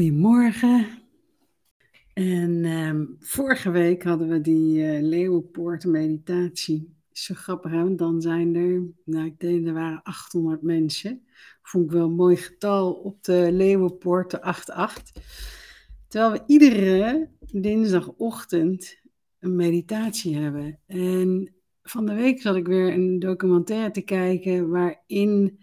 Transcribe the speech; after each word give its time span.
Goedemorgen. 0.00 0.86
En 2.12 2.64
ehm, 2.64 3.04
vorige 3.18 3.70
week 3.70 4.02
hadden 4.02 4.28
we 4.28 4.40
die 4.40 4.78
uh, 4.78 5.02
leeuwenpoort 5.02 5.84
meditatie. 5.84 6.94
Zo 7.12 7.34
grappig, 7.34 7.70
hè? 7.70 7.94
dan 7.94 8.20
zijn 8.20 8.54
er, 8.54 8.82
nou 9.04 9.26
ik 9.26 9.40
denk 9.40 9.66
er 9.66 9.72
waren 9.72 10.02
800 10.02 10.62
mensen. 10.62 11.22
Vond 11.62 11.84
ik 11.84 11.90
wel 11.90 12.06
een 12.06 12.14
mooi 12.14 12.36
getal 12.36 12.92
op 12.92 13.24
de 13.24 13.48
leeuwenpoort, 13.52 14.30
de 14.30 14.42
88. 14.42 15.22
Terwijl 16.08 16.32
we 16.32 16.42
iedere 16.46 17.28
dinsdagochtend 17.52 19.00
een 19.38 19.56
meditatie 19.56 20.36
hebben. 20.36 20.78
En 20.86 21.54
van 21.82 22.06
de 22.06 22.14
week 22.14 22.40
zat 22.40 22.56
ik 22.56 22.66
weer 22.66 22.92
een 22.92 23.18
documentaire 23.18 23.90
te 23.90 24.02
kijken 24.02 24.68
waarin 24.68 25.58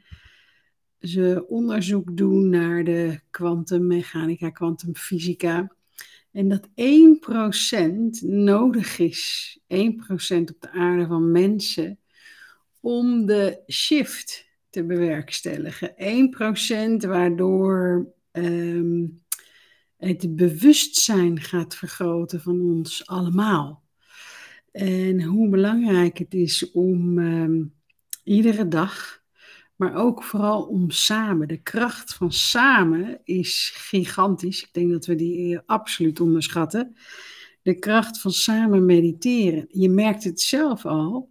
ze 1.00 1.46
onderzoek 1.48 2.18
doen 2.18 2.50
naar 2.50 2.84
de 2.84 3.20
kwantummechanica, 3.30 4.50
kwantumfysica. 4.50 5.76
En 6.32 6.50
dat 6.50 6.68
1% 6.68 6.72
nodig 8.28 9.00
is, 9.00 9.60
1% 9.68 9.76
op 10.40 10.62
de 10.62 10.72
aarde 10.72 11.08
van 11.08 11.32
mensen, 11.32 12.00
om 12.80 13.26
de 13.26 13.64
shift 13.68 14.48
te 14.70 14.84
bewerkstelligen. 14.84 15.94
1% 17.04 17.08
waardoor 17.08 18.08
um, 18.32 19.22
het 19.98 20.36
bewustzijn 20.36 21.42
gaat 21.42 21.76
vergroten 21.76 22.42
van 22.42 22.62
ons 22.62 23.08
allemaal. 23.08 23.84
En 24.72 25.24
hoe 25.24 25.50
belangrijk 25.50 26.18
het 26.18 26.34
is 26.34 26.72
om 26.72 27.18
um, 27.18 27.74
iedere 28.24 28.68
dag 28.68 29.24
maar 29.78 29.96
ook 29.96 30.24
vooral 30.24 30.64
om 30.64 30.92
samen. 30.92 31.48
De 31.48 31.62
kracht 31.62 32.14
van 32.14 32.32
samen 32.32 33.20
is 33.24 33.72
gigantisch. 33.76 34.64
Ik 34.64 34.70
denk 34.72 34.92
dat 34.92 35.06
we 35.06 35.16
die 35.16 35.56
eh, 35.56 35.62
absoluut 35.66 36.20
onderschatten. 36.20 36.96
De 37.62 37.80
kracht 37.80 38.22
van 38.22 38.32
samen 38.32 38.86
mediteren. 38.86 39.66
Je 39.70 39.90
merkt 39.90 40.24
het 40.24 40.42
zelf 40.42 40.86
al, 40.86 41.30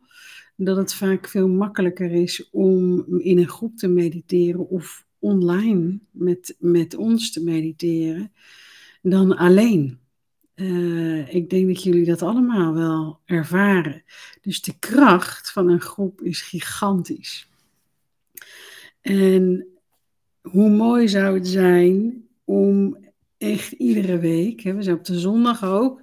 dat 0.57 0.77
het 0.77 0.95
vaak 0.95 1.29
veel 1.29 1.49
makkelijker 1.49 2.13
is 2.13 2.51
om 2.51 3.05
in 3.19 3.39
een 3.39 3.49
groep 3.49 3.77
te 3.77 3.89
mediteren 3.89 4.69
of 4.69 5.07
online 5.19 5.99
met, 6.11 6.57
met 6.59 6.95
ons 6.95 7.33
te 7.33 7.43
mediteren 7.43 8.33
dan 9.03 9.37
alleen. 9.37 9.99
Uh, 10.55 11.35
ik 11.35 11.51
denk 11.51 11.67
dat 11.67 11.83
jullie 11.83 12.05
dat 12.05 12.23
allemaal 12.23 12.75
wel 12.75 13.21
ervaren. 13.25 14.05
Dus 14.41 14.63
de 14.63 14.79
kracht 14.79 15.53
van 15.53 15.69
een 15.69 15.81
groep 15.81 16.21
is 16.23 16.41
gigantisch. 16.41 17.49
En 19.07 19.67
hoe 20.41 20.71
mooi 20.71 21.09
zou 21.09 21.35
het 21.35 21.47
zijn 21.47 22.25
om 22.45 22.99
echt 23.39 23.73
iedere 23.73 24.19
week, 24.19 24.61
hè, 24.61 24.75
we 24.75 24.83
zijn 24.83 24.97
op 24.97 25.05
de 25.05 25.19
zondag 25.19 25.65
ook, 25.65 26.03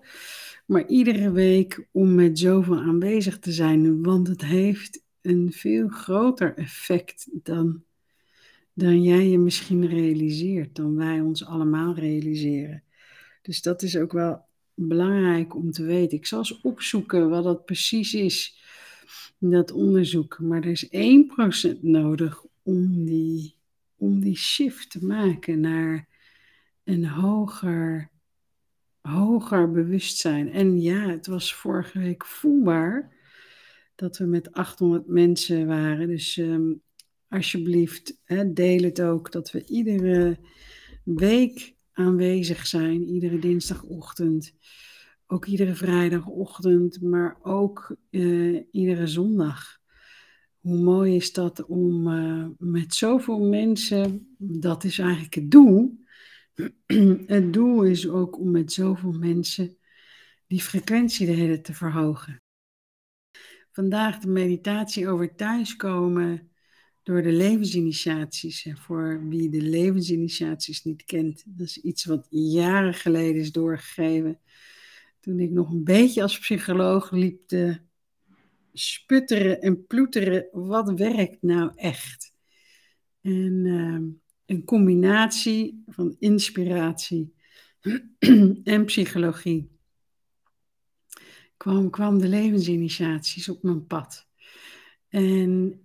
maar 0.66 0.88
iedere 0.88 1.32
week 1.32 1.88
om 1.92 2.16
met 2.16 2.40
zoveel 2.40 2.80
aanwezig 2.80 3.40
te 3.40 3.52
zijn. 3.52 4.04
Want 4.04 4.28
het 4.28 4.46
heeft 4.46 5.04
een 5.22 5.52
veel 5.52 5.88
groter 5.88 6.54
effect 6.56 7.30
dan, 7.32 7.84
dan 8.74 9.04
jij 9.04 9.28
je 9.28 9.40
misschien 9.40 9.88
realiseert, 9.88 10.76
dan 10.76 10.96
wij 10.96 11.20
ons 11.20 11.46
allemaal 11.46 11.96
realiseren. 11.96 12.84
Dus 13.42 13.62
dat 13.62 13.82
is 13.82 13.98
ook 13.98 14.12
wel 14.12 14.42
belangrijk 14.74 15.56
om 15.56 15.72
te 15.72 15.84
weten. 15.84 16.18
Ik 16.18 16.26
zal 16.26 16.40
eens 16.40 16.62
opzoeken 16.62 17.30
wat 17.30 17.44
dat 17.44 17.66
precies 17.66 18.14
is, 18.14 18.62
dat 19.38 19.72
onderzoek. 19.72 20.40
Maar 20.40 20.64
er 20.64 20.72
is 20.72 20.88
1% 21.78 21.82
nodig 21.82 22.44
om 22.64 23.06
die, 23.06 23.58
om 23.96 24.20
die 24.20 24.38
shift 24.38 24.92
te 24.92 25.06
maken 25.06 25.60
naar 25.60 26.08
een 26.84 27.08
hoger, 27.08 28.12
hoger 29.02 29.72
bewustzijn. 29.72 30.52
En 30.52 30.82
ja, 30.82 31.10
het 31.10 31.28
was 31.28 31.54
vorige 31.54 32.00
week 32.00 32.26
voelbaar 32.26 33.14
dat 33.96 34.18
we 34.18 34.26
met 34.26 34.52
800 34.52 35.08
mensen 35.08 35.68
waren. 35.68 36.08
Dus 36.08 36.38
um, 36.38 36.82
alsjeblieft, 37.28 38.18
hè, 38.24 38.54
deel 38.54 38.82
het 38.82 39.02
ook 39.02 39.32
dat 39.32 39.52
we 39.52 39.66
iedere 39.66 40.40
week 41.04 41.76
aanwezig 41.92 42.68
zijn, 42.68 43.04
iedere 43.04 43.40
dinsdagochtend. 43.40 44.54
Ook 45.28 45.46
iedere 45.46 45.76
vrijdagochtend, 45.76 47.02
maar 47.02 47.38
ook 47.42 47.96
uh, 48.10 48.62
iedere 48.72 49.08
zondag. 49.08 49.82
Hoe 50.64 50.78
mooi 50.78 51.16
is 51.16 51.34
dat 51.34 51.66
om 51.66 52.08
uh, 52.08 52.48
met 52.58 52.96
zoveel 52.96 53.40
mensen, 53.40 54.36
dat 54.38 54.84
is 54.84 55.00
eigenlijk 55.00 55.34
het 55.34 55.52
doel. 55.52 56.00
het 57.26 57.54
doel 57.54 57.84
is 57.84 58.10
ook 58.10 58.40
om 58.40 58.52
met 58.52 58.72
zoveel 58.72 59.12
mensen 59.12 59.78
die 60.48 60.62
frequentie 60.62 61.26
de 61.26 61.32
hele 61.32 61.62
te 61.62 61.74
verhogen. 61.74 62.42
Vandaag 63.72 64.20
de 64.20 64.28
meditatie 64.28 65.08
over 65.08 65.36
thuiskomen 65.36 66.52
door 67.02 67.22
de 67.22 67.32
levensinitiaties. 67.32 68.66
En 68.66 68.78
voor 68.78 69.28
wie 69.28 69.50
de 69.50 69.62
levensinitiaties 69.62 70.84
niet 70.84 71.04
kent, 71.04 71.44
dat 71.46 71.68
is 71.68 71.78
iets 71.78 72.06
wat 72.06 72.28
jaren 72.30 72.94
geleden 72.94 73.42
is 73.42 73.52
doorgegeven. 73.52 74.40
Toen 75.20 75.40
ik 75.40 75.52
nog 75.52 75.72
een 75.72 75.84
beetje 75.84 76.22
als 76.22 76.40
psycholoog 76.40 77.12
liep 77.12 77.48
te 77.48 77.80
sputteren 78.74 79.62
en 79.62 79.86
ploeteren, 79.88 80.48
wat 80.52 80.94
werkt 80.94 81.42
nou 81.42 81.72
echt? 81.76 82.34
En 83.22 83.66
uh, 83.66 84.00
een 84.46 84.64
combinatie 84.64 85.84
van 85.88 86.16
inspiratie 86.20 87.34
en 88.64 88.86
psychologie 88.86 89.74
kwam, 91.64 91.90
kwam 91.90 92.20
de 92.20 92.28
levensinitiaties 92.28 93.50
op 93.50 93.64
mijn 93.64 93.88
pad. 93.88 94.28
En 95.10 95.82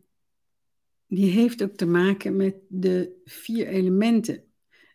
die 1.07 1.31
heeft 1.31 1.63
ook 1.63 1.77
te 1.77 1.87
maken 1.87 2.37
met 2.37 2.55
de 2.69 3.21
vier 3.25 3.67
elementen. 3.67 4.43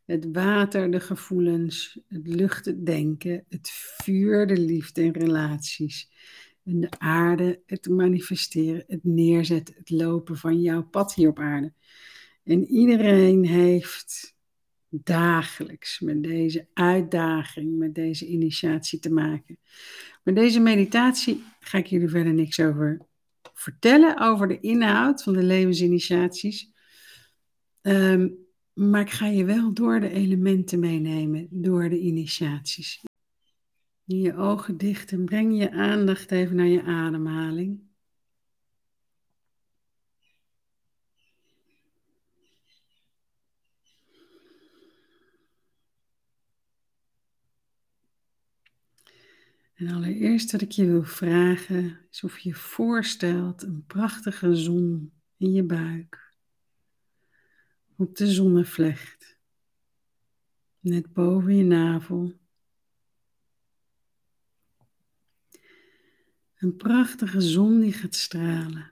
Het 0.06 0.28
water, 0.31 0.92
de 0.92 1.00
gevoelens, 1.00 2.00
het 2.08 2.28
lucht, 2.28 2.66
het 2.66 2.86
denken, 2.86 3.46
het 3.50 3.70
vuur, 3.72 4.48
de 4.48 4.58
liefde 4.58 5.02
en 5.02 5.12
relaties 5.12 6.10
en 6.63 6.79
de 6.79 6.90
aarde, 6.97 7.62
het 7.66 7.88
manifesteren, 7.90 8.84
het 8.88 9.03
neerzetten, 9.03 9.75
het 9.78 9.90
lopen 9.90 10.38
van 10.38 10.62
jouw 10.62 10.84
pad 10.84 11.13
hier 11.13 11.29
op 11.29 11.40
aarde. 11.40 11.74
En 12.44 12.66
iedereen 12.66 13.46
heeft 13.46 14.35
dagelijks 14.90 16.00
met 16.00 16.24
deze 16.24 16.68
uitdaging, 16.74 17.78
met 17.78 17.96
deze 17.96 18.28
initiatie 18.28 19.00
te 19.00 19.12
maken. 19.12 19.59
Maar 20.24 20.34
deze 20.34 20.59
meditatie 20.59 21.44
ga 21.59 21.78
ik 21.78 21.85
jullie 21.88 22.09
verder 22.09 22.34
niks 22.34 22.59
over 22.59 23.06
vertellen, 23.53 24.19
over 24.19 24.47
de 24.47 24.59
inhoud 24.59 25.24
van 25.24 25.34
de 25.34 25.44
levensinitiaties. 25.44 26.72
Um, 27.81 28.41
maar 28.74 29.01
ik 29.01 29.09
ga 29.09 29.28
je 29.28 29.45
wel 29.45 29.74
door 29.74 30.00
de 30.00 30.09
elementen 30.09 30.80
meenemen, 30.80 31.47
door 31.50 31.90
de 31.90 32.00
initiaties 32.00 33.01
je 34.06 34.36
ogen 34.36 34.78
dicht 34.78 35.12
en 35.12 35.25
breng 35.25 35.58
je 35.58 35.72
aandacht 35.72 36.31
even 36.31 36.56
naar 36.56 36.66
je 36.66 36.84
ademhaling. 36.84 37.81
En 49.74 49.88
allereerst 49.88 50.52
wat 50.52 50.62
ik 50.62 50.72
je 50.72 50.86
wil 50.86 51.03
vragen 51.03 52.00
is 52.09 52.24
of 52.24 52.40
je 52.40 52.50
je 52.50 52.56
voorstelt 52.56 53.63
een 53.63 53.86
prachtige 53.86 54.56
zon 54.56 55.13
in 55.38 55.51
je 55.51 55.63
buik. 55.63 56.36
Op 57.95 58.16
de 58.16 58.28
zonnevlecht. 58.28 59.38
Net 60.80 61.13
boven 61.13 61.56
je 61.56 61.63
navel. 61.63 62.42
Een 66.63 66.75
prachtige 66.75 67.42
zon 67.42 67.80
die 67.80 67.94
gaat 67.94 68.15
stralen. 68.15 68.92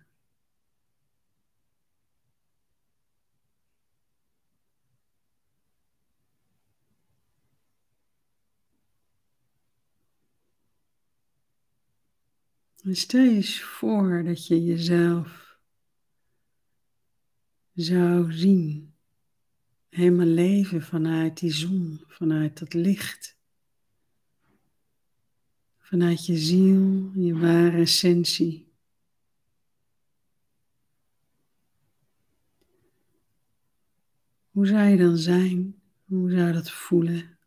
En 12.84 12.96
stel 12.96 13.24
je 13.24 13.30
eens 13.30 13.62
voor 13.62 14.24
dat 14.24 14.48
je 14.48 14.64
jezelf 14.64 15.60
zou 17.74 18.34
zien, 18.34 18.94
helemaal 19.90 20.26
leven 20.26 20.82
vanuit 20.82 21.40
die 21.40 21.52
zon, 21.52 22.04
vanuit 22.08 22.60
dat 22.60 22.74
licht 22.74 23.40
vanuit 25.92 26.26
je 26.26 26.38
ziel, 26.38 27.12
je 27.14 27.38
ware 27.38 27.78
essentie. 27.78 28.68
Hoe 34.52 34.68
zou 34.68 34.88
je 34.88 34.98
dan 34.98 35.18
zijn? 35.18 35.82
Hoe 36.06 36.32
zou 36.32 36.52
dat 36.52 36.72
voelen? 36.72 37.38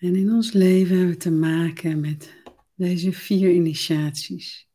En 0.00 0.16
in 0.16 0.32
ons 0.32 0.52
leven 0.52 0.96
hebben 0.96 1.14
we 1.14 1.20
te 1.20 1.30
maken 1.30 2.00
met 2.00 2.34
deze 2.74 3.12
vier 3.12 3.50
initiaties. 3.50 4.68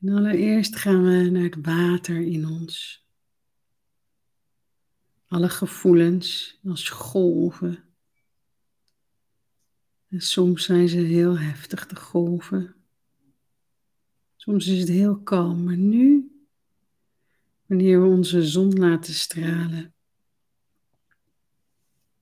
En 0.00 0.08
allereerst 0.08 0.76
gaan 0.76 1.02
we 1.02 1.30
naar 1.30 1.42
het 1.42 1.56
water 1.62 2.20
in 2.20 2.46
ons. 2.46 3.04
Alle 5.26 5.48
gevoelens 5.48 6.58
als 6.64 6.88
golven. 6.88 7.84
En 10.08 10.20
soms 10.20 10.64
zijn 10.64 10.88
ze 10.88 10.98
heel 10.98 11.38
heftig, 11.38 11.86
de 11.86 11.96
golven. 11.96 12.74
Soms 14.36 14.66
is 14.66 14.80
het 14.80 14.88
heel 14.88 15.20
kalm, 15.20 15.64
maar 15.64 15.76
nu, 15.76 16.32
wanneer 17.66 18.02
we 18.02 18.06
onze 18.08 18.46
zon 18.46 18.78
laten 18.78 19.14
stralen, 19.14 19.94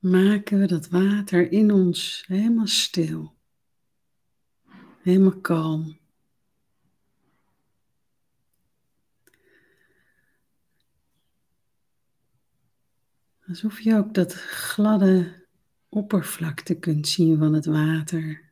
maken 0.00 0.58
we 0.58 0.66
dat 0.66 0.88
water 0.88 1.52
in 1.52 1.72
ons 1.72 2.24
helemaal 2.26 2.66
stil, 2.66 3.34
helemaal 5.02 5.40
kalm. 5.40 5.98
Alsof 13.46 13.80
je 13.80 13.94
ook 13.94 14.14
dat 14.14 14.32
gladde 14.32 15.46
oppervlakte 15.88 16.78
kunt 16.78 17.08
zien 17.08 17.38
van 17.38 17.52
het 17.54 17.66
water. 17.66 18.50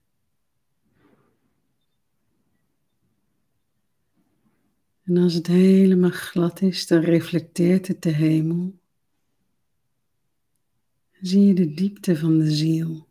En 5.05 5.17
als 5.17 5.35
het 5.35 5.47
helemaal 5.47 6.11
glad 6.11 6.61
is, 6.61 6.87
dan 6.87 7.01
reflecteert 7.01 7.87
het 7.87 8.03
de 8.03 8.11
hemel 8.11 8.79
zie 11.21 11.47
je 11.47 11.55
de 11.55 11.75
diepte 11.75 12.17
van 12.17 12.39
de 12.39 12.51
ziel. 12.51 13.07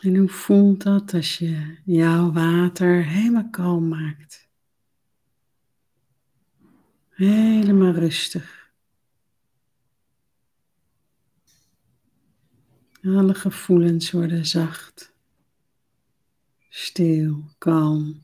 En 0.00 0.16
hoe 0.16 0.28
voelt 0.28 0.82
dat 0.82 1.14
als 1.14 1.38
je 1.38 1.78
jouw 1.84 2.32
water 2.32 3.04
helemaal 3.04 3.50
kalm 3.50 3.88
maakt? 3.88 4.48
Helemaal 7.08 7.92
rustig. 7.92 8.72
Alle 13.02 13.34
gevoelens 13.34 14.10
worden 14.10 14.46
zacht 14.46 15.13
stil, 16.74 17.44
kalm. 17.58 18.22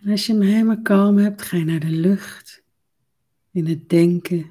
En 0.00 0.10
als 0.10 0.26
je 0.26 0.32
hem 0.32 0.42
helemaal 0.42 0.82
kalm 0.82 1.16
hebt, 1.16 1.42
ga 1.42 1.56
je 1.56 1.64
naar 1.64 1.80
de 1.80 1.86
lucht, 1.86 2.62
in 3.50 3.66
het 3.66 3.88
denken. 3.88 4.50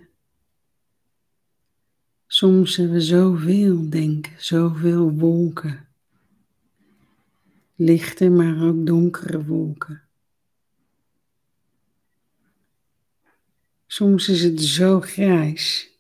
Soms 2.28 2.76
hebben 2.76 2.96
we 2.96 3.02
zoveel 3.02 3.90
denken, 3.90 4.44
zoveel 4.44 5.12
wolken. 5.12 5.88
Lichte, 7.76 8.30
maar 8.30 8.68
ook 8.68 8.86
donkere 8.86 9.46
wolken. 9.46 10.05
Soms 13.96 14.30
is 14.30 14.44
het 14.44 14.62
zo 14.62 15.00
grijs 15.00 15.92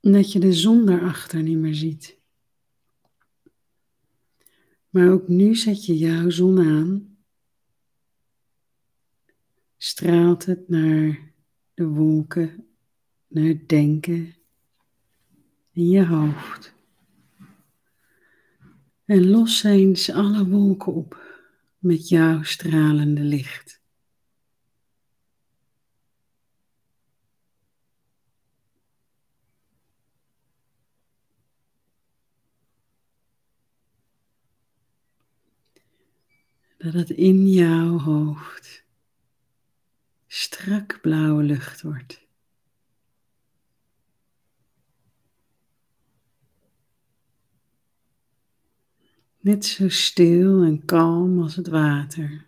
dat 0.00 0.32
je 0.32 0.38
de 0.38 0.52
zon 0.52 0.86
daarachter 0.86 1.42
niet 1.42 1.58
meer 1.58 1.74
ziet. 1.74 2.18
Maar 4.88 5.12
ook 5.12 5.28
nu 5.28 5.54
zet 5.54 5.86
je 5.86 5.96
jouw 5.98 6.30
zon 6.30 6.58
aan. 6.58 7.16
Straalt 9.76 10.44
het 10.44 10.68
naar 10.68 11.32
de 11.74 11.86
wolken, 11.86 12.66
naar 13.28 13.44
het 13.44 13.68
denken 13.68 14.34
in 15.72 15.88
je 15.88 16.06
hoofd. 16.06 16.74
En 19.04 19.30
los 19.30 19.62
eens 19.62 20.10
alle 20.10 20.46
wolken 20.46 20.92
op 20.92 21.42
met 21.78 22.08
jouw 22.08 22.42
stralende 22.42 23.22
licht. 23.22 23.82
Dat 36.84 36.92
het 36.92 37.10
in 37.10 37.48
jouw 37.48 37.98
hoofd 37.98 38.84
strak 40.26 40.98
blauwe 41.02 41.42
lucht 41.42 41.82
wordt. 41.82 42.26
Net 49.40 49.64
zo 49.64 49.88
stil 49.88 50.62
en 50.62 50.84
kalm 50.84 51.42
als 51.42 51.56
het 51.56 51.68
water. 51.68 52.46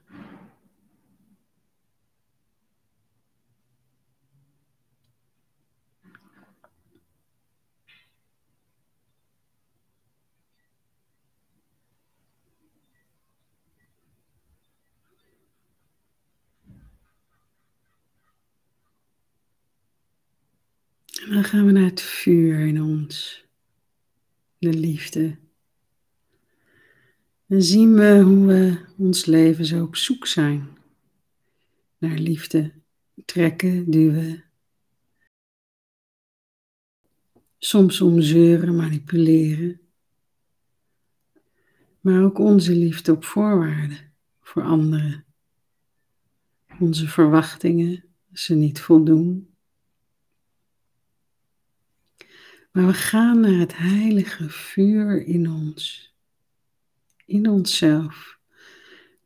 Dan 21.29 21.45
gaan 21.45 21.67
we 21.67 21.73
naar 21.73 21.85
het 21.85 22.01
vuur 22.01 22.67
in 22.67 22.83
ons, 22.83 23.45
de 24.59 24.73
liefde. 24.73 25.39
En 27.47 27.63
zien 27.63 27.95
we 27.95 28.21
hoe 28.21 28.47
we 28.47 28.85
ons 28.97 29.25
leven 29.25 29.65
zo 29.65 29.85
op 29.85 29.97
zoek 29.97 30.27
zijn 30.27 30.69
naar 31.99 32.19
liefde, 32.19 32.73
trekken, 33.25 33.91
duwen. 33.91 34.45
Soms 37.59 38.01
omzeuren, 38.01 38.77
manipuleren. 38.77 39.81
Maar 42.01 42.23
ook 42.23 42.39
onze 42.39 42.73
liefde 42.73 43.13
op 43.13 43.25
voorwaarden 43.25 44.13
voor 44.41 44.63
anderen. 44.63 45.25
Onze 46.79 47.09
verwachtingen, 47.09 48.05
ze 48.33 48.55
niet 48.55 48.81
voldoen. 48.81 49.56
Maar 52.77 52.87
we 52.87 52.95
gaan 52.95 53.41
naar 53.41 53.59
het 53.59 53.77
heilige 53.77 54.51
vuur 54.51 55.27
in 55.27 55.51
ons, 55.51 56.15
in 57.25 57.49
onszelf, 57.49 58.39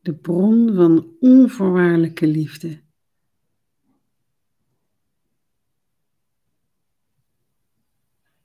de 0.00 0.14
bron 0.14 0.75
van 0.75 1.16
onvoorwaardelijke 1.21 2.26
liefde. 2.26 2.83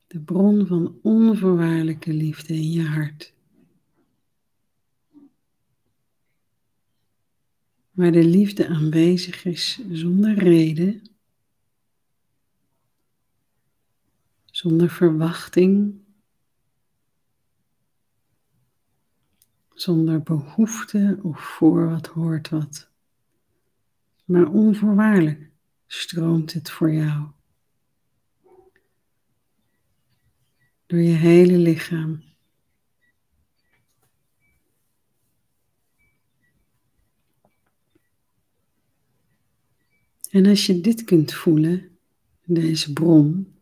De 0.07 0.19
bron 0.21 0.67
van 0.67 1.00
onvoorwaardelijke 1.01 2.13
liefde 2.13 2.53
in 2.53 2.71
je 2.71 2.83
hart. 2.83 3.33
Waar 7.91 8.12
de 8.12 8.25
liefde 8.25 8.67
aanwezig 8.67 9.45
is 9.45 9.79
zonder 9.91 10.33
reden 10.33 11.14
zonder 14.65 14.89
verwachting, 14.89 16.01
zonder 19.69 20.24
behoefte 20.24 21.19
of 21.22 21.39
voor 21.39 21.89
wat 21.89 22.07
hoort 22.07 22.50
wat. 22.50 22.89
maar 24.25 24.48
onvoorwaardelijk 24.48 25.50
stroomt 25.88 26.53
het 26.53 26.72
voor 26.72 26.91
jou. 26.91 27.27
Door 30.86 31.00
je 31.00 31.13
hele 31.13 31.57
lichaam. 31.57 32.24
En 40.29 40.45
als 40.45 40.65
je 40.65 40.81
dit 40.81 41.03
kunt 41.03 41.34
voelen, 41.34 41.98
deze 42.43 42.93
bron, 42.93 43.54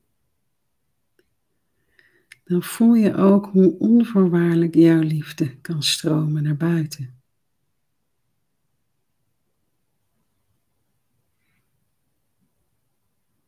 dan 2.43 2.63
voel 2.63 2.93
je 2.93 3.15
ook 3.15 3.45
hoe 3.45 3.79
onvoorwaardelijk 3.79 4.75
jouw 4.75 5.01
liefde 5.01 5.55
kan 5.55 5.83
stromen 5.83 6.43
naar 6.43 6.57
buiten. 6.57 7.21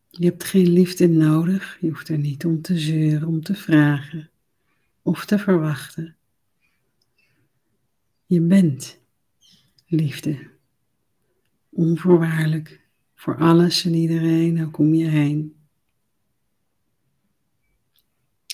Je 0.10 0.26
hebt 0.26 0.44
geen 0.44 0.70
liefde 0.70 1.08
nodig, 1.08 1.78
je 1.82 1.90
hoeft 1.90 2.10
er 2.10 2.18
niet 2.18 2.46
om 2.46 2.62
te 2.62 2.78
zeuren, 2.80 3.28
om 3.28 3.42
te 3.42 3.56
vragen 3.56 4.30
of 5.02 5.26
te 5.26 5.40
verwachten. 5.40 6.16
Je 8.26 8.42
bent 8.42 9.00
liefde, 9.86 10.50
onvoorwaardelijk 11.70 12.82
voor 13.16 13.38
alles 13.38 13.86
en 13.86 13.94
iedereen, 13.94 14.66
ook 14.66 14.78
om 14.78 14.94
je 14.94 15.08
heen. 15.08 15.55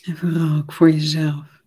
En 0.03 0.17
vooral 0.17 0.57
ook 0.57 0.73
voor 0.73 0.91
jezelf. 0.91 1.63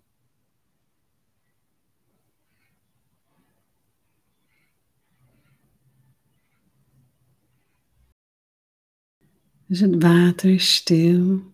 Dus 9.66 9.80
het 9.80 10.02
water 10.02 10.50
is 10.50 10.74
stil, 10.74 11.52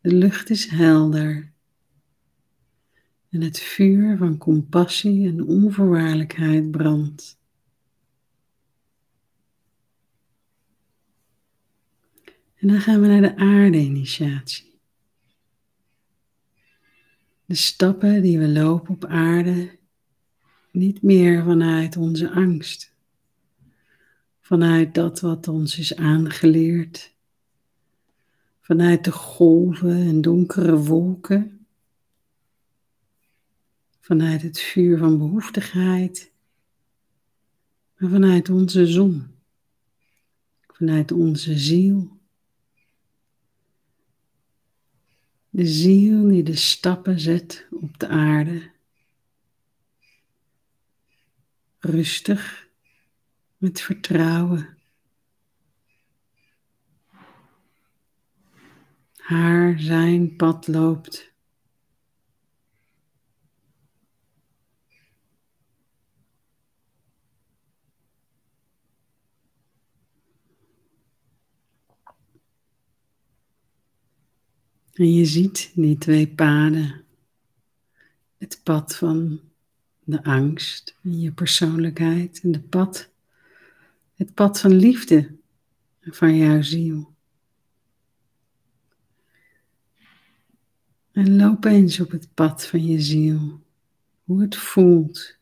de 0.00 0.14
lucht 0.14 0.50
is 0.50 0.66
helder 0.66 1.52
en 3.28 3.40
het 3.40 3.60
vuur 3.60 4.16
van 4.16 4.38
compassie 4.38 5.28
en 5.28 5.44
onvoorwaardelijkheid 5.44 6.70
brandt. 6.70 7.38
En 12.54 12.68
dan 12.68 12.80
gaan 12.80 13.00
we 13.00 13.06
naar 13.06 13.20
de 13.20 13.36
aarde-initiatie. 13.36 14.71
De 17.52 17.58
stappen 17.58 18.22
die 18.22 18.38
we 18.38 18.48
lopen 18.48 18.94
op 18.94 19.04
aarde, 19.04 19.78
niet 20.70 21.02
meer 21.02 21.44
vanuit 21.44 21.96
onze 21.96 22.30
angst, 22.30 22.94
vanuit 24.40 24.94
dat 24.94 25.20
wat 25.20 25.48
ons 25.48 25.78
is 25.78 25.96
aangeleerd, 25.96 27.14
vanuit 28.60 29.04
de 29.04 29.12
golven 29.12 29.96
en 29.96 30.20
donkere 30.20 30.76
wolken, 30.78 31.66
vanuit 34.00 34.42
het 34.42 34.60
vuur 34.60 34.98
van 34.98 35.18
behoeftigheid, 35.18 36.32
maar 37.96 38.10
vanuit 38.10 38.50
onze 38.50 38.86
zon, 38.86 39.26
vanuit 40.66 41.12
onze 41.12 41.58
ziel. 41.58 42.11
De 45.54 45.66
ziel 45.66 46.28
die 46.28 46.42
de 46.42 46.56
stappen 46.56 47.20
zet 47.20 47.66
op 47.70 47.98
de 47.98 48.08
aarde. 48.08 48.70
Rustig, 51.78 52.68
met 53.56 53.80
vertrouwen. 53.80 54.78
Haar 59.16 59.78
zijn 59.80 60.36
pad 60.36 60.68
loopt. 60.68 61.31
En 74.92 75.14
je 75.14 75.24
ziet 75.24 75.72
die 75.74 75.98
twee 75.98 76.28
paden. 76.28 77.04
Het 78.38 78.60
pad 78.62 78.96
van 78.96 79.40
de 80.04 80.24
angst 80.24 80.96
in 81.02 81.20
je 81.20 81.32
persoonlijkheid 81.32 82.40
en 82.42 82.52
de 82.52 82.60
pad, 82.60 83.10
het 84.14 84.34
pad 84.34 84.60
van 84.60 84.72
liefde 84.72 85.36
van 86.00 86.36
jouw 86.36 86.62
ziel. 86.62 87.14
En 91.12 91.36
loop 91.36 91.64
eens 91.64 92.00
op 92.00 92.10
het 92.10 92.34
pad 92.34 92.66
van 92.66 92.86
je 92.86 93.00
ziel, 93.00 93.60
hoe 94.24 94.40
het 94.40 94.56
voelt. 94.56 95.36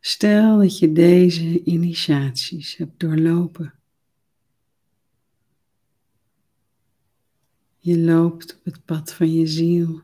Stel 0.00 0.58
dat 0.58 0.78
je 0.78 0.92
deze 0.92 1.62
initiaties 1.64 2.76
hebt 2.76 3.00
doorlopen. 3.00 3.77
Je 7.88 7.98
loopt 7.98 8.56
op 8.56 8.64
het 8.64 8.84
pad 8.84 9.12
van 9.12 9.32
je 9.32 9.46
ziel. 9.46 10.00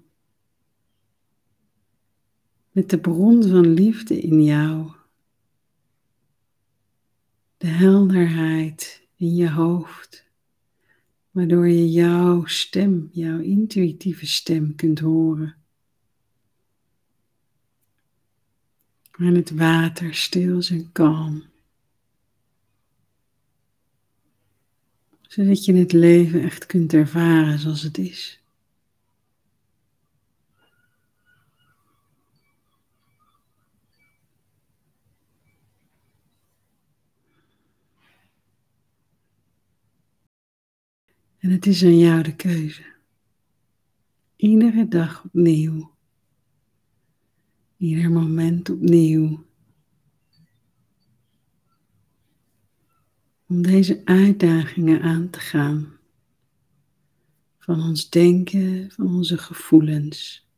Met 2.70 2.90
de 2.90 2.98
bron 2.98 3.42
van 3.42 3.66
liefde 3.66 4.20
in 4.20 4.44
jou. 4.44 4.92
De 7.56 7.66
helderheid 7.66 9.06
in 9.16 9.34
je 9.34 9.50
hoofd. 9.50 10.24
Waardoor 11.30 11.68
je 11.68 11.90
jouw 11.90 12.44
stem, 12.44 13.08
jouw 13.12 13.40
intuïtieve 13.40 14.26
stem 14.26 14.74
kunt 14.74 14.98
horen. 14.98 15.56
En 19.10 19.34
het 19.34 19.50
water 19.50 20.14
stil 20.14 20.62
en 20.68 20.92
kalm. 20.92 21.42
Zodat 25.34 25.64
je 25.64 25.74
het 25.74 25.92
leven 25.92 26.42
echt 26.42 26.66
kunt 26.66 26.92
ervaren 26.92 27.58
zoals 27.58 27.82
het 27.82 27.98
is. 27.98 28.42
En 41.38 41.50
het 41.50 41.66
is 41.66 41.84
aan 41.84 41.98
jou 41.98 42.22
de 42.22 42.36
keuze. 42.36 42.82
Iedere 44.36 44.88
dag 44.88 45.24
opnieuw. 45.24 45.90
Ieder 47.76 48.10
moment 48.10 48.70
opnieuw. 48.70 49.44
Om 53.54 53.62
deze 53.62 54.00
uitdagingen 54.04 55.02
aan 55.02 55.30
te 55.30 55.40
gaan. 55.40 55.98
Van 57.58 57.82
ons 57.82 58.10
denken, 58.10 58.90
van 58.90 59.14
onze 59.14 59.38
gevoelens, 59.38 60.48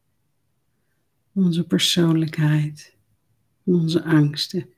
onze 1.33 1.67
persoonlijkheid, 1.67 2.97
onze 3.65 4.05
angsten. 4.05 4.69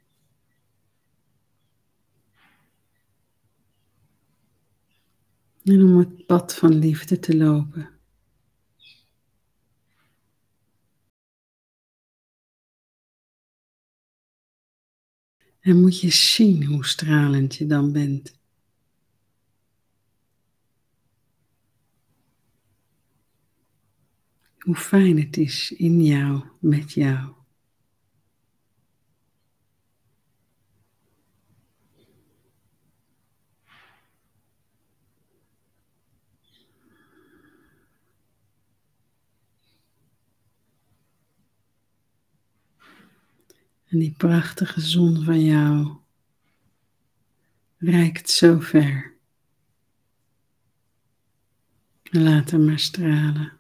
En 5.65 5.83
om 5.83 5.99
het 5.99 6.27
pad 6.27 6.55
van 6.55 6.79
liefde 6.79 7.19
te 7.19 7.37
lopen. 7.37 7.98
En 15.69 15.81
moet 15.81 16.01
je 16.01 16.11
zien 16.11 16.65
hoe 16.65 16.87
stralend 16.87 17.55
je 17.55 17.67
dan 17.67 17.93
bent. 17.93 18.39
Hoe 24.59 24.75
fijn 24.75 25.19
het 25.19 25.37
is 25.37 25.73
in 25.73 26.03
jou, 26.05 26.45
met 26.61 26.93
jou. 26.93 27.38
En 43.89 43.99
die 43.99 44.15
prachtige 44.17 44.81
zon 44.81 45.25
van 45.25 45.45
jou 45.45 45.97
reikt 47.79 48.31
zo 48.31 48.61
ver. 48.61 49.15
Laat 52.03 52.51
hem 52.51 52.65
maar 52.65 52.79
stralen. 52.79 53.58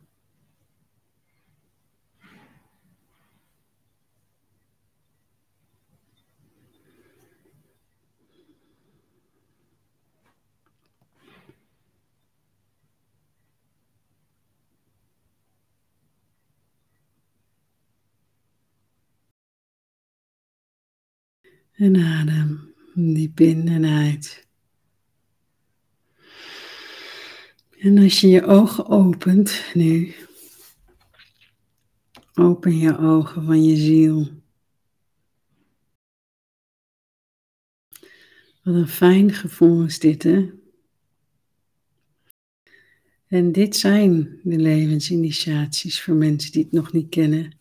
En 21.79 21.97
adem 21.97 22.75
diep 22.95 23.41
in 23.41 23.69
en 23.69 23.85
uit. 23.85 24.47
En 27.79 27.99
als 27.99 28.21
je 28.21 28.29
je 28.29 28.45
ogen 28.45 28.87
opent 28.87 29.65
nu, 29.75 30.15
open 32.35 32.77
je 32.77 32.99
ogen 32.99 33.45
van 33.45 33.65
je 33.65 33.77
ziel. 33.77 34.29
Wat 38.63 38.75
een 38.75 38.89
fijn 38.89 39.33
gevoel 39.33 39.85
is 39.85 39.99
dit, 39.99 40.23
hè? 40.23 40.51
En 43.27 43.53
dit 43.53 43.77
zijn 43.77 44.41
de 44.43 44.57
levensinitiaties 44.57 46.03
voor 46.03 46.15
mensen 46.15 46.53
die 46.53 46.63
het 46.63 46.73
nog 46.73 46.93
niet 46.93 47.09
kennen. 47.09 47.59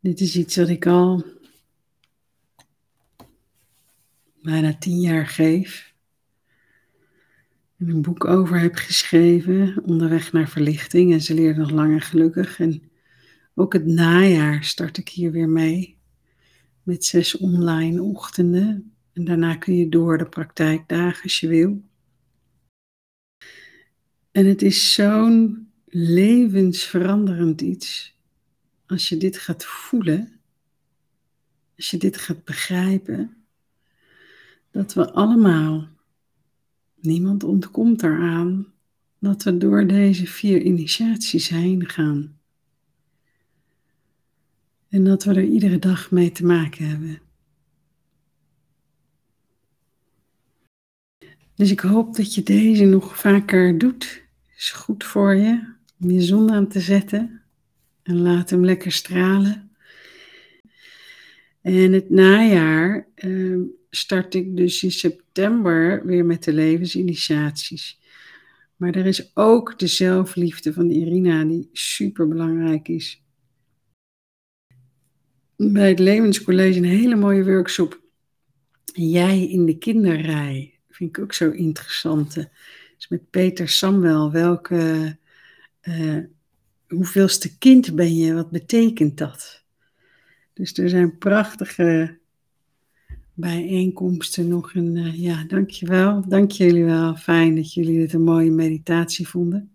Dit 0.00 0.20
is 0.20 0.36
iets 0.36 0.56
wat 0.56 0.68
ik 0.68 0.86
al 0.86 1.42
bijna 4.44 4.78
tien 4.78 5.00
jaar 5.00 5.26
geef. 5.26 5.94
En 7.78 7.88
een 7.88 8.02
boek 8.02 8.24
over 8.24 8.60
heb 8.60 8.74
geschreven, 8.74 9.82
Onderweg 9.84 10.32
naar 10.32 10.48
Verlichting. 10.48 11.12
En 11.12 11.20
ze 11.20 11.34
leert 11.34 11.56
nog 11.56 11.70
langer 11.70 12.00
gelukkig. 12.00 12.60
En 12.60 12.82
ook 13.54 13.72
het 13.72 13.86
najaar 13.86 14.64
start 14.64 14.98
ik 14.98 15.08
hier 15.08 15.32
weer 15.32 15.48
mee. 15.48 15.98
Met 16.82 17.04
zes 17.04 17.36
online 17.36 18.02
ochtenden. 18.02 18.92
En 19.12 19.24
daarna 19.24 19.56
kun 19.56 19.76
je 19.76 19.88
door 19.88 20.18
de 20.18 20.28
praktijkdagen 20.28 21.22
als 21.22 21.40
je 21.40 21.48
wil. 21.48 21.82
En 24.30 24.46
het 24.46 24.62
is 24.62 24.92
zo'n 24.92 25.68
levensveranderend 25.86 27.60
iets 27.60 28.18
als 28.86 29.08
je 29.08 29.16
dit 29.16 29.38
gaat 29.38 29.64
voelen, 29.64 30.40
als 31.76 31.90
je 31.90 31.96
dit 31.96 32.16
gaat 32.16 32.44
begrijpen, 32.44 33.43
dat 34.74 34.94
we 34.94 35.12
allemaal, 35.12 35.88
niemand 37.00 37.44
ontkomt 37.44 38.02
eraan, 38.02 38.66
dat 39.18 39.42
we 39.42 39.58
door 39.58 39.86
deze 39.86 40.26
vier 40.26 40.62
initiaties 40.62 41.48
heen 41.48 41.88
gaan. 41.88 42.38
En 44.88 45.04
dat 45.04 45.24
we 45.24 45.34
er 45.34 45.44
iedere 45.44 45.78
dag 45.78 46.10
mee 46.10 46.32
te 46.32 46.44
maken 46.44 46.88
hebben. 46.88 47.20
Dus 51.54 51.70
ik 51.70 51.80
hoop 51.80 52.16
dat 52.16 52.34
je 52.34 52.42
deze 52.42 52.84
nog 52.84 53.18
vaker 53.18 53.78
doet 53.78 54.22
is 54.56 54.70
goed 54.70 55.04
voor 55.04 55.34
je 55.34 55.74
om 56.00 56.10
je 56.10 56.20
zon 56.20 56.52
aan 56.52 56.68
te 56.68 56.80
zetten 56.80 57.42
en 58.02 58.20
laat 58.20 58.50
hem 58.50 58.64
lekker 58.64 58.92
stralen. 58.92 59.63
En 61.64 61.92
het 61.92 62.10
najaar 62.10 63.08
uh, 63.16 63.62
start 63.90 64.34
ik 64.34 64.56
dus 64.56 64.82
in 64.82 64.90
september 64.90 66.06
weer 66.06 66.24
met 66.24 66.44
de 66.44 66.52
levensinitiaties. 66.52 68.00
Maar 68.76 68.94
er 68.94 69.06
is 69.06 69.36
ook 69.36 69.78
de 69.78 69.86
zelfliefde 69.86 70.72
van 70.72 70.90
Irina 70.90 71.44
die 71.44 71.68
super 71.72 72.28
belangrijk 72.28 72.88
is. 72.88 73.22
Bij 75.56 75.88
het 75.88 75.98
Levenscollege 75.98 76.78
een 76.78 76.84
hele 76.84 77.16
mooie 77.16 77.44
workshop. 77.44 78.00
Jij 78.84 79.48
in 79.48 79.66
de 79.66 79.78
kinderrij 79.78 80.80
vind 80.88 81.16
ik 81.16 81.22
ook 81.22 81.32
zo 81.32 81.50
interessant 81.50 82.48
met 83.08 83.30
Peter 83.30 83.68
Samuel, 83.68 84.32
welke, 84.32 85.16
uh, 85.82 86.18
hoeveelste 86.88 87.58
kind 87.58 87.94
ben 87.94 88.16
je, 88.16 88.34
wat 88.34 88.50
betekent 88.50 89.18
dat? 89.18 89.63
Dus 90.54 90.72
er 90.72 90.88
zijn 90.88 91.18
prachtige 91.18 92.18
bijeenkomsten 93.34 94.48
nog. 94.48 94.74
En 94.74 94.96
uh, 94.96 95.20
ja, 95.20 95.44
dankjewel. 95.44 96.28
Dank 96.28 96.50
jullie 96.50 96.84
wel. 96.84 97.16
Fijn 97.16 97.54
dat 97.54 97.74
jullie 97.74 97.98
dit 97.98 98.12
een 98.12 98.22
mooie 98.22 98.50
meditatie 98.50 99.28
vonden. 99.28 99.74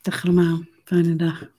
Dag 0.00 0.24
allemaal. 0.24 0.64
Fijne 0.84 1.16
dag. 1.16 1.50